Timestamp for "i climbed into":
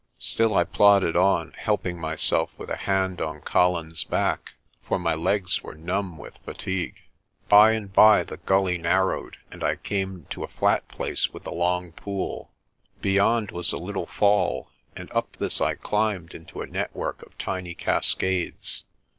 15.61-16.63